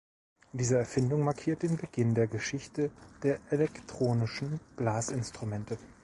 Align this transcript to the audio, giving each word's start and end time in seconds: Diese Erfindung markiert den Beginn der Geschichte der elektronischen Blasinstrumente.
Diese 0.51 0.79
Erfindung 0.79 1.21
markiert 1.21 1.61
den 1.61 1.77
Beginn 1.77 2.15
der 2.15 2.25
Geschichte 2.25 2.89
der 3.21 3.39
elektronischen 3.51 4.59
Blasinstrumente. 4.75 5.77